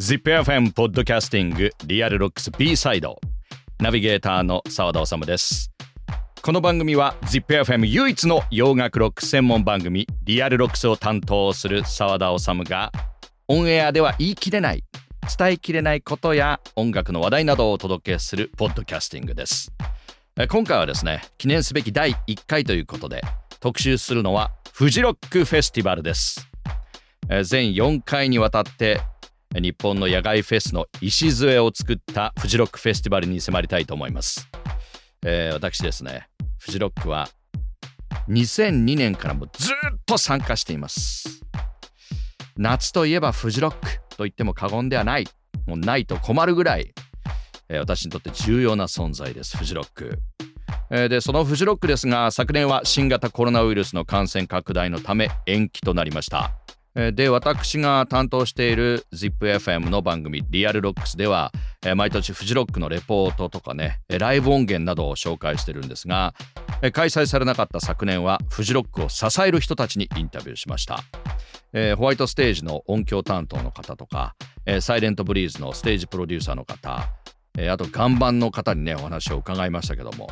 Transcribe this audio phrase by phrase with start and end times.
[0.00, 3.18] ZIPFM ポッドキャスティングリアルロックス B サイド
[3.80, 5.72] ナビゲーターの澤田治です。
[6.40, 12.92] この番組は ZIPFM 唯一の洋楽ロック専門番組 REAL ROCKS を担当する澤田治が
[13.48, 14.84] オンエアでは言い切れない
[15.36, 19.72] 伝えきれないことや音楽の話題などをお届けするポッドキャスティングです。
[20.48, 23.20] 今回はですね記念すべき第1回ということで
[23.58, 26.48] 特集するのはフジロックフェスティバルです。
[27.42, 29.00] 全4回にわたって
[29.54, 34.48] 日本の野外フェスの礎を作ったフジロックフェスティバルに迫りたいと思います、
[35.24, 36.28] えー、私ですね
[36.58, 37.28] フジロックは
[38.28, 39.76] 2002年からもずっ
[40.06, 41.42] と参加しています。
[42.56, 45.28] 夏といえばフジロックと言っても過言ではない
[45.66, 46.92] もうないと困るぐらい、
[47.68, 50.18] えー、私にとって重要な存在ですフジロック。
[50.90, 56.52] でそのフジロックですが昨年は新型コロナウイルスの感染拡大のため延期となりました。
[57.12, 61.52] で私が担当している ZIPFM の番組 REAL ROCKS では
[61.94, 66.34] 毎年フジロックのレポートとかねライブ音源などを紹介してるんですが
[66.92, 70.98] 開催されなかった昨年はフジロックを支える人たちにインタビューしました、
[71.72, 74.34] えホワイトステージの音響担当の方とか
[74.66, 77.08] え、サイレントブリーズのステージプロデューサーの方
[77.56, 80.30] えあと岩盤の方にねお話を伺いましたけども。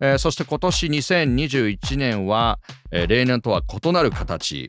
[0.00, 2.58] え、そして今年2021年は
[2.90, 4.68] え、例年とは異なる形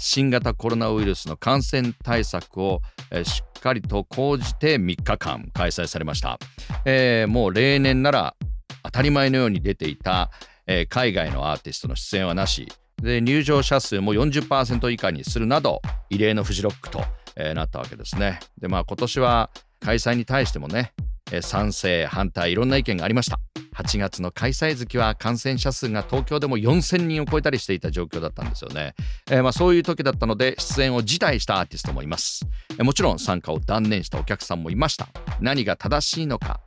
[0.00, 6.38] 新型コロナウイルスの感染対策を、え、しっかりと講じて3日間開催されました、
[6.86, 8.34] えー、もう例年なら
[8.82, 10.30] 当たり前のように出ていた、
[10.66, 12.66] えー、海外のアーティストの出演はなし。
[13.02, 17.02] で入場者数も40%以下にするなど異例のフジロックと、
[17.34, 18.40] えー、なったわけですね。
[18.60, 20.92] でまあ今年は開催に対してもね
[21.40, 23.40] 賛成反対いろんな意見がありました。
[23.80, 28.94] 8月の開催月は感染者数が東京でも4000人を超えたりしていた状況だったんですよね、
[29.30, 32.44] えー、まあ、そういう時だったので出演を辞退したアーティストもいます、
[32.78, 35.08] え、もちろん参加を断念したお客さんもいました。
[35.40, 36.60] 何が正しいのか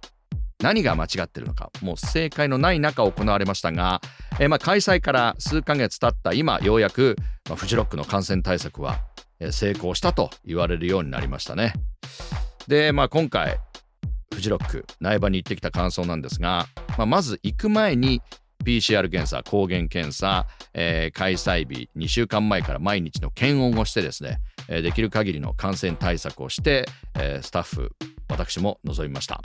[0.59, 4.01] 何が間違ってるのかもう正解のない中行われましたが、
[4.39, 7.17] えー、まあ、開催から数ヶ月経った今ようやく、
[7.49, 8.99] ま、フジロックの感染対策は
[9.51, 11.73] 成功したと言われるようになりましたね。
[12.67, 13.59] で、まあ、今回
[14.33, 16.67] フジロック苗場に行ってきた感想なんですが、
[16.97, 18.21] まあ、まず行く前に
[18.63, 26.85] PCR 検査、抗原検査、えー、開催日2週間前から毎日の検温をしてですね、えー、できる限りの感染対策をして、
[27.15, 27.91] えー、スタッフ、
[28.29, 29.41] 私も臨みました、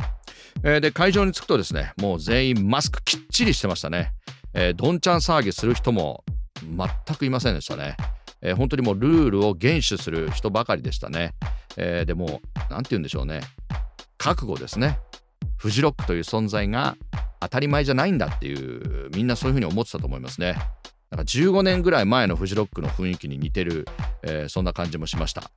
[0.62, 4.12] え、で、会場に着くとですね、もう全員マスクきっちりしてましたね。
[4.54, 6.24] え、どんちゃん騒ぎする人も
[6.62, 7.96] 全くいませんでしたね。
[8.40, 11.34] えー、本当にもうルールを厳守する人ばかりでしたね。
[11.76, 13.40] え、でも、なんて言うんでしょうね。
[14.18, 14.98] 覚悟ですね。
[15.56, 16.96] フジロックという存在が
[17.40, 20.56] 当たり前じゃないんだっていうみんなそういうふうに思ってたと思いますね。
[21.10, 23.86] だか15年ぐらい前のフジロックの雰囲気に似てる、
[24.22, 25.50] えー、そんな感じもしました。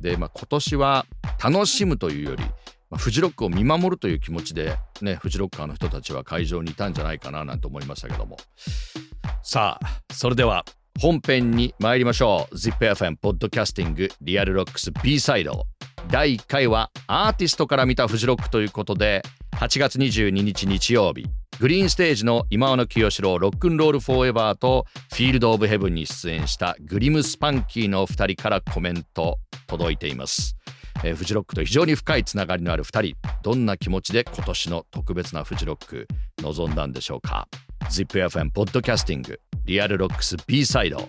[0.00, 1.06] で、まあ、今年は
[1.42, 2.42] 楽しむというより、
[2.90, 8.36] まあ、フジロックを見守るという気持ちでねフジロッカーの人たちは会場にいたんじゃないかななんて思いましたけども。
[9.42, 10.64] さあそれでは
[11.00, 12.54] 本編に参りましょう。
[12.54, 15.66] ZIPFM ポッドキャスティングリアルロックス B サイド
[16.08, 19.22] 第1回はアーティストから見たフジロックということで
[19.52, 21.26] 8月22日日曜日
[21.58, 30.56] グリーンステージの忌野清志郎ロックンロールフォーエバーとフィールドオブヘブンに出演した GLIM SPANKY の2人からコメント届いています、
[31.04, 36.08] えー、フジロックと非常に深いつながりのある2人どんな気持ちで今年の特別なフジロック
[36.42, 37.46] 臨んだんでしょうか。
[37.90, 41.08] ZIPFM ポッドキャスティングリアルロックス B サイド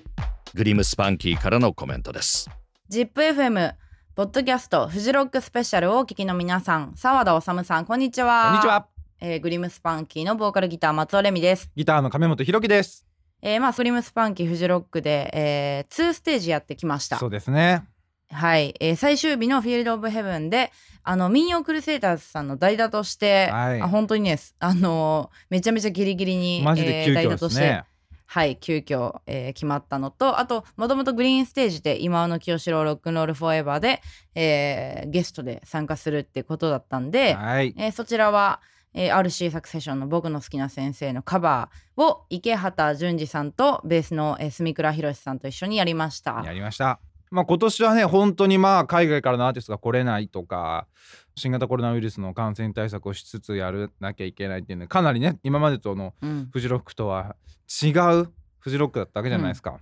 [0.54, 2.50] グリムスパンキーからのコメントです。
[2.92, 3.74] ZIPFM
[4.14, 6.92] ポッドキャストフジロックスペシャルをお聞きの皆さん。
[6.98, 8.48] 澤田治さんこんにちは。
[8.48, 8.88] こんにちは、
[9.22, 11.72] えー、 GLIM SPANKY のボーカルギター松尾レミです。
[11.78, 13.08] ギターの亀本弘樹です。
[13.42, 17.20] えー、まあ GLIM SPANKY フジロックで、えー、2ステージやってきました。
[17.20, 17.86] そうですね。
[18.30, 20.74] はい、えー、最終日のフィールド・オブ・ヘブンで
[21.04, 27.84] あの民謡クルセイターズさんの代打として、はい、あ本当にねあのめちゃめちゃギリギリに、マジで急遽ですね、えー、代打として
[28.32, 34.02] はい急遽、えー、決まったのとあともともとグリーンステージで今の清志郎ロックンロールフォーエバーで、
[34.36, 37.76] えー、ゲストで参加するってことだったんで、はい。
[37.78, 38.62] えー、そちらは、
[38.94, 46.42] えー、RC サクセションの僕の好きな先生のカバーを池畑淳二さんとベースの、えー、住倉宏さんと一緒にやりました。
[46.46, 47.02] やりました
[47.32, 50.88] まあ今年はね本当にまあ海外からのアーティストが来れないとか
[51.36, 56.14] 新型コロナウイルスの感染対策をしつつやらなきゃいけないっていうのはかなりね今までとの
[56.52, 57.36] フジロックとは
[57.82, 57.92] 違
[58.22, 58.30] う
[58.60, 59.80] フジロックだったわけじゃないですか。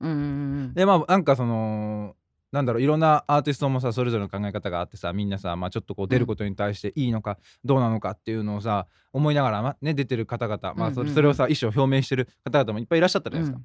[0.00, 0.20] うんうんう
[0.66, 2.14] ん、でまあなんかその
[2.54, 13.58] なんだろういろんなアーティストもさそれぞれの考え方があってさみんなさ、まあ、ちょっとこう出ることに対していいのかどうなのかっていうのをさ思いながら、まね、出てる方々、まあ、それそれをさ意思を表明してる方々もいっぱいいらっしゃったじゃないですか。
[13.58, 13.64] うん、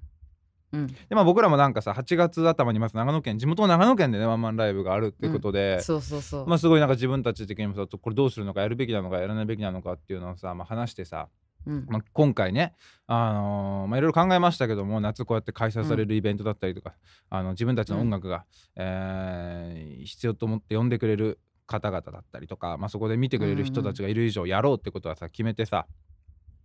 [0.72, 6.48] でまあ僕らもなんかさ8月頭にまず長野県地元の長野県でねワンマンライブがあるっていうことで、うん、そうそうそう。
[6.48, 11.30] まあすごいなんか自分たち的にもさこれどうするのかやるべきなのかやらないべきなのかっていうのをさ、まあ、話してさ、
[11.66, 12.74] うん、まあ、今回ね、
[13.08, 16.94] あのー、まあ、いろいろ考えましたけども夏こうやって開催されるイベントだったりとか、
[17.30, 18.44] あの自分たちの音楽が、うん、
[18.78, 25.86] えー、必要と思って呼んでくれる方々だったりとか、まあ、そこで見てくれる人たちがいる以上やろうってことはさ決めてさ、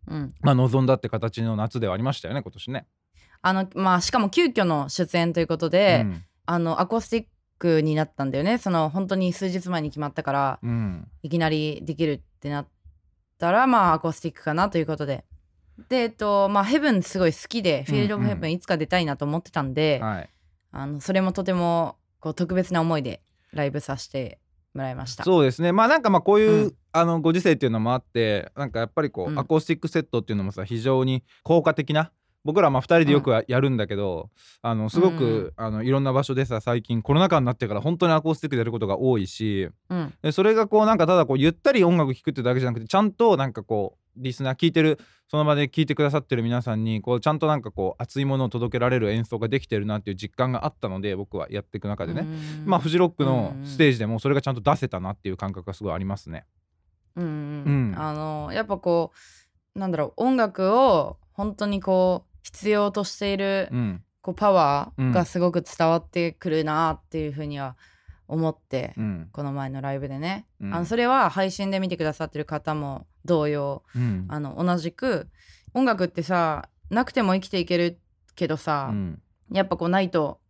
[0.09, 2.87] うん、まあ望んだって形の夏ではありましたよね今年ね。
[3.47, 7.27] あのまあしかも急遽の出演ということで、うん、あのアコースティッ
[7.59, 8.57] クになったんだよね。
[8.57, 12.69] その本当に数日前に決まったから、うん、いきなりできるってなっ
[13.39, 15.27] たらまあアコースティックかなということで。
[15.91, 20.31] でえっとまあヘブンすごい好きで、フィールド・オブ・ヘブンいつか出たいなと思ってたんで、はい、
[20.71, 23.21] あのそれもとてもこう特別な思いで
[23.53, 24.39] ライブさせて
[24.73, 25.25] もらいました。
[25.25, 25.73] そうですね。
[25.73, 32.13] まあなんかまあこういう、うん、あのご時世っていうのもあってなんかやっぱりこう、うん、アコースティックセットっていうのもさ非常に効果的な
[32.45, 34.31] 僕らまあ2人でよくやるんだけど、
[34.63, 44.99] うん、あのすごく、あのいろんな場所でさ最近コロナ禍になってから本当にアコースティックでやることが多いし、うん、でそれがこうなんかただこうゆったり音楽聴くってだけじゃなくてちゃんとなんかこうリスナー聴いてる
[45.29, 52.27] その場で聴いてくださってる皆さんにこうちゃんとなんかこう熱いものを届けられる演奏ができてるなっていう実感があったので僕はやっていく中でね。
[52.67, 56.45] まあフジロックのステージでもそれがちゃんと出せたなっていう感覚がすごいありますね。
[57.17, 59.13] うん、うん、あのやっぱこ
[59.75, 67.77] うなんだろう音楽を本当にこう必要としている、うん、こうパワーがすごく伝わってくるなっていうふうには
[68.29, 73.83] 思って、うん、この前のライブでね、うん、あのそれは配信で見てくださってる方も同様、
[74.29, 75.29] あの同じく
[75.73, 77.99] 音楽ってさなくても生きていける
[78.35, 78.93] けどさ、
[79.51, 80.41] やっぱこうないと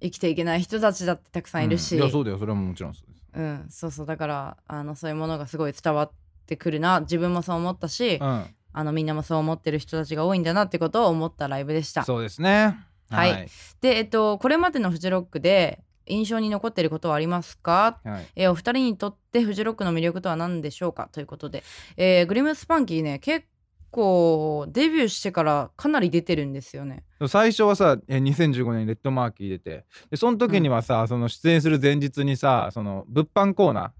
[0.00, 2.38] 生きていけない人たちだってたくさんいるし、いやそうだよ。
[2.38, 3.24] それはもちろんそうです。
[3.34, 4.06] うん、そうそう。
[4.06, 6.12] だからあのそういうものがすごい伝わっ
[6.46, 12.04] てくるな自分もそう思ったし、うん、あのみんなもそう思ってる人たちが多いんだなってことを思ったライブでした。
[12.04, 12.78] そうですね。
[13.10, 13.48] はい、はい、
[13.80, 21.08] でえっとこれまでのフジロックで印象に残っていることはありますか、はい、えー、お二人にとってフジロックの魅力とは何でしょうか？
[21.12, 21.64] ということで、
[21.96, 23.46] えー、グリムスパンキーね結
[23.90, 27.04] 構デビューしてからかなり出てるんですよね。
[27.28, 33.92] 最初はさ2015年レッドマーキー出てでその時にはさ、うん、その出演する前日にさその物販コーナ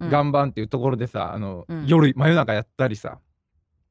[0.00, 3.18] ー、岩盤っていうところでさあの、うん、夜真夜中やったりさ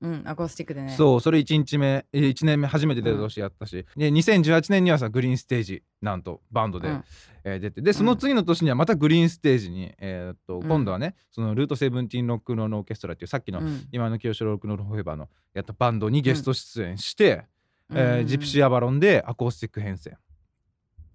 [0.01, 0.95] うんアコースティックでね。
[0.97, 7.03] そうそれ1日目1年目初めて出た年やったし、うん、で2018年にはさグリーンステージなんとバンドで、うん、
[7.43, 7.81] えー、出て。
[7.81, 13.61] でその次の年にはまたグリーンステージに、えー、っと今度はね、そのルートセブンティーンロックノーオーケストラっていうさっきの、
[13.91, 17.45] 今の清志郎ロックノールフォーバーのやったバンドにゲスト出演して、
[17.89, 20.17] うん、えー、ジプシーアバロンでアコースティック編成。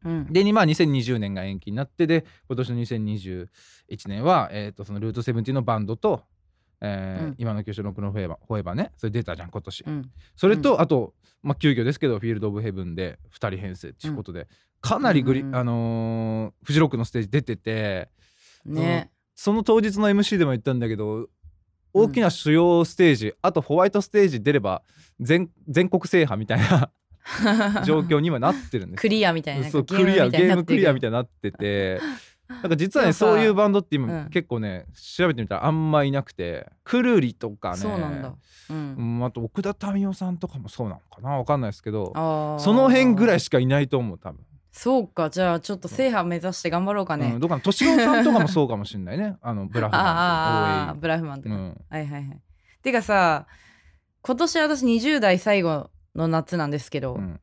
[0.04, 3.48] うん、で、まあ、2020年が延期になってで今年の2021
[4.06, 6.22] 年は、えー、とそのルートセブンティのバンドと
[6.80, 14.46] えーうん、今の九州ののフォエバフォエバねそれ出たじゃん今年、うん、それと、うん、あと、まあ、急遽ですけどフィールド・オブ・ヘブンで2人編成っていうことで、
[14.80, 18.08] かなりグリ、あのー、フジロックのステージ出てて、
[18.64, 21.28] ね、その当日の MC でも言ったんだけど
[21.92, 24.82] 大きな主要ステージ、あとホワイトステージ出れば
[25.18, 26.90] 全全国制覇みたいな
[27.84, 32.00] 状況にはなってるんですクリアみたいなそうクリアゲームクリアみたいになってて
[32.48, 38.34] なんか実はねそういうバンドって今、うん、結構ね調べてみたらあんまいなくてくるりとかねそうなんだ、
[38.70, 42.12] うん、あと奥田民生さんとかもそうなのかなわかんないですけど
[42.60, 44.40] その辺ぐらいしかいないと思う多分。
[44.72, 49.36] そうかじゃあちょっと制覇目指して頑張ろうかね、うん、どうかな敏郎さんとかもそうかもしれないね。
[49.40, 52.40] あのブラフマン ああブラフマンとか、うん、はいはいはい。
[52.82, 53.46] てかさ
[54.20, 57.40] 今年私20代最後の夏なんですけど、うん、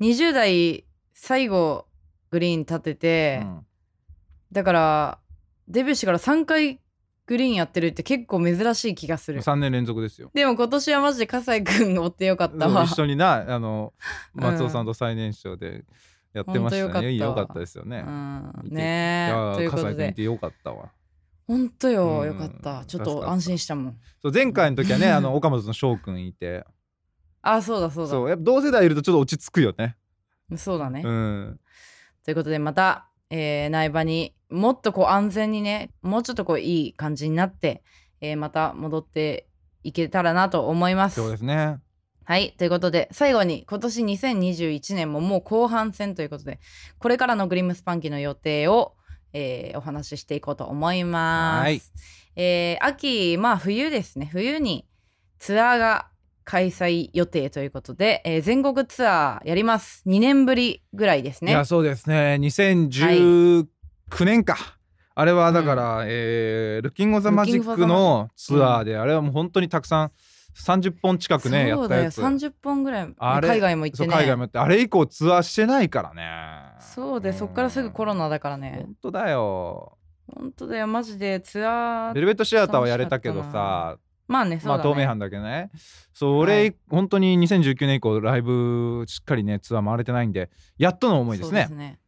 [0.00, 1.88] 20代最後
[2.30, 3.66] グリーン立てて、うん
[4.56, 5.18] だから
[5.68, 6.80] デビューしてから3回
[7.26, 9.42] グリーンやってるって結構珍しい気がする。
[9.42, 10.30] 3年連続ですよ。
[10.32, 12.84] でも今年はマジで葛西君追ってよかったわ。
[12.84, 13.92] 一緒になあの
[14.32, 15.84] 松尾さんと最年少で
[16.32, 17.58] やってましたね、うん、よかった。
[17.58, 19.68] ですよね、うん、ねえ。
[19.68, 20.88] 葛西君ってよかったわ。
[21.46, 22.86] 本当よ、よかった。
[22.86, 23.98] ちょっと安心したもん。
[24.22, 26.64] そう前回の時はね、あの岡本の翔くんいて。
[27.42, 28.10] あ、そうだそうだ。
[28.10, 29.96] そうやっぱ同世代いるとちょっと落ち着くよね。
[30.56, 31.02] そうだね。
[31.04, 31.60] うん。
[32.24, 37.82] ということでまた、えー、苗場にもっとこう安全にねもうちょっとこういい感じになって、
[38.20, 39.48] えー、また戻って
[39.82, 41.16] いけたらなと思います。
[41.16, 41.78] そうですね。
[42.24, 42.54] はい。
[42.58, 46.58] ということで最後に今年2021年ももう後半戦ということで
[46.98, 48.94] これからのグリムスパンキーの予定を、
[49.32, 51.62] えー、お話ししていこうと思います。
[51.62, 51.82] はい、
[52.34, 54.28] えー、秋まあ冬ですね。
[54.32, 54.88] 冬に
[55.38, 56.08] ツアーが
[56.42, 60.02] 開催予定ということで、えー、全国ツアーやります。
[60.06, 61.52] 2年ぶりぐらいですね。
[61.52, 62.38] いやそうですね。
[62.40, 63.66] 2019
[64.24, 64.62] 年か、はい、
[65.14, 70.12] あれはだから、うん、えー、ルッキング・ザ・マジックのツアーで、うん、あれはもう本当にたくさん
[70.56, 72.20] 30本近くねやったやつ。
[72.20, 74.12] 30本ぐらい海外も行ってね。
[74.12, 76.76] 海外も行ってあれ以降ツアーしてないからね。
[76.80, 78.78] そうでそっからすぐコロナだからね。
[78.78, 79.98] 本当だよ。
[80.34, 80.86] 本当だよ。
[80.86, 83.98] マジでツアーベルベットシアターはやれたけどさ
[84.28, 85.70] まあね、まあ透明版だけどね。
[86.12, 91.66] それ、はい、本当に2019年以降ライブしっかりねツアー回れてないんでやっとの思いですね。
[91.68, 91.98] そうですね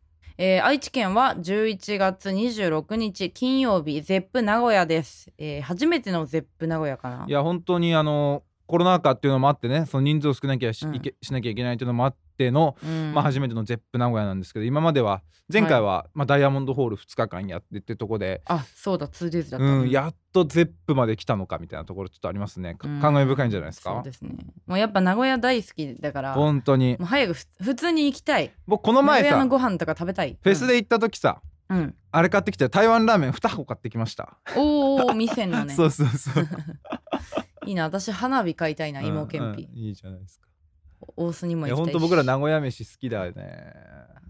[0.40, 7.24] えー、愛知県は11月26日金曜日 Zepp 名古屋です、えー、初めての Zepp 名古屋かな？
[7.26, 23.94] いや本当にあのコロナ禍っていうのもあってねその人数を少なきゃしうん、しなきゃいけないっていうのもあっての、うん、まあ、初めての Zepp 名古屋なんですけど今までは前回は、はい、まあ、ダイヤモンドホール2日間やってってとこであそうだ 2days だった、うん、やっと Zepp まで来たのかみたいなところちょっとありますね、うん、感慨深いんじゃないですか？
[23.94, 24.36] そうですね。
[24.66, 26.96] もうやっぱ名古屋大好きだから本当に。
[26.98, 28.52] もう早く普通に行きたい。
[28.66, 30.38] 僕この前さご飯とか食べたい。
[30.40, 31.40] フェスで行った時さ、
[31.70, 34.38] うん、あれ買ってきて台湾ラーメン2箱買ってきました。
[34.56, 35.74] おお店のね。
[35.76, 36.48] そうそうそう。
[37.66, 40.47] いいな私花火買いたいな芋けんぴ、うんうん、いいじゃないですか
[41.16, 41.92] 大須にも行きたいし。
[41.92, 43.74] 本当僕ら名古屋飯好きだよね。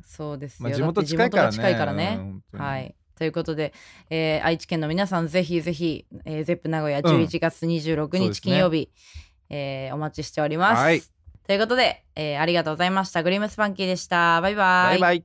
[0.04, 1.52] そうですよ、まあ、地元近いからね。
[1.52, 2.20] 近いからね、
[2.52, 2.94] はい。
[3.16, 3.74] ということで、
[4.10, 11.02] えー、愛知県の皆さんぜひぜひ、えー、ゼップ名古屋11月26日金曜日、うんね、えー、お待ちしております、はい、
[11.46, 13.22] ということで、えー、ありがとうございました。
[13.22, 14.40] グリムスパンキーでした。
[14.40, 15.00] バイバイ。
[15.00, 15.24] バイバ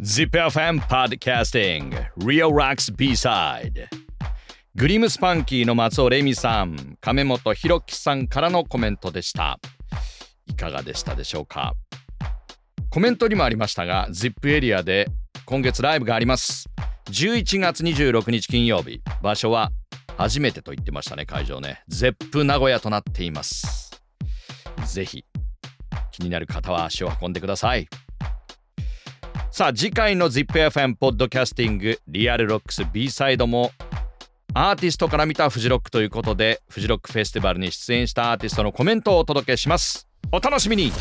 [0.00, 1.90] ZIPFM Podcasting.
[2.18, 3.88] Real Rocks B-Side.
[4.76, 9.58] グリムスパンキーの松尾レミさん亀本弘樹さんからのコメントでした
[10.48, 11.74] いかがでしたでしょうか？
[12.90, 15.06] コメントにもありましたが ZIP エリアで
[15.44, 16.68] 今月ライブがあります。
[17.10, 19.00] 11月26日金曜日。
[19.22, 19.70] 場所は
[20.16, 21.82] 初めてと言ってましたね会場ね。
[21.90, 24.02] ZIP 名古屋となっています。
[24.86, 25.24] ぜひ
[26.10, 27.86] 気になる方は足を運んでください。
[29.50, 33.72] さあ次回の ZIPFM ポッドキャスティングリアルロックス B サイドも
[34.54, 40.07] アーティストから見たフジロックということでフジロックフェスティバルに出演したアーティストのコメントをお届けします。
[40.30, 40.92] お楽しみに。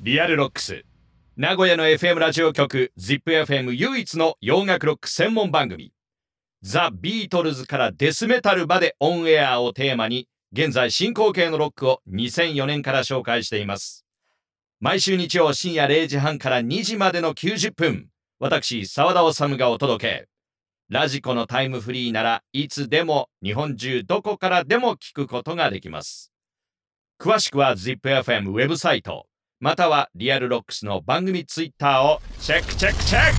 [0.00, 0.84] REAL ROCKS。
[1.36, 5.92] 名古屋の FM ラジオ局 ZIPFM 唯一の洋楽ロック専門番組。
[6.62, 14.06] ザ・ビートルズからデスメタルまでオンエアをテーマに現在進行形のロックを2004年から紹介しています。
[14.80, 20.28] 毎週日曜深夜0時半から2時までの90分私澤田治がお届け。
[20.88, 26.29] ラジコのタイムフリーならいつでも日本中どこからでも聞くことができます。
[27.22, 29.26] 詳しくは ZIPFM ウェブサイト
[29.60, 33.36] または REAL ROCKS の番組ツイッターをチェックチェックチェック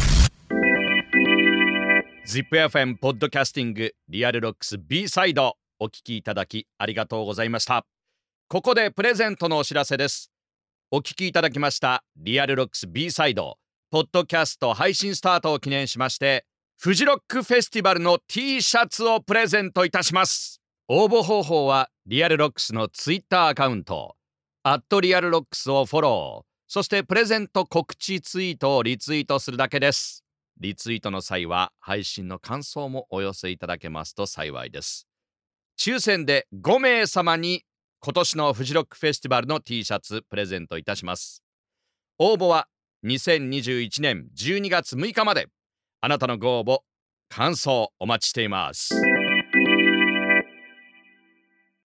[2.29, 7.87] ！ZIPFM ポッドキャスティングリアルロックス B サイドお聞きいただきありがとうございました。
[8.49, 10.31] ここでプレゼントのお知らせです。
[10.91, 13.57] お聞きいただきましたリアルロックス B サイド
[13.89, 16.45] ポッドキャスト配信スタートを記念しまして
[16.79, 20.61] フジロックフェスティバルの T シャツをプレゼントいたします。
[20.87, 24.15] 応募方法は REAL ROCKS のツイッターアカウント。
[24.63, 26.45] アット REAL ROCKS をフォロー。
[26.67, 30.23] そしてプレゼント告知ツイートをリツイートするだけです。
[30.59, 35.07] リツイートの際は配信の感想もお寄せいただけますと幸いです。
[35.79, 37.65] 抽選で5名様に
[37.99, 41.43] 今年のフジロックフェスティバルの T シャツプレゼントいたします。
[42.17, 42.67] 応募は
[43.05, 45.49] 2021年12月6日まで。
[46.01, 46.79] あなたのご応募
[47.29, 48.89] 感想お待ちしています。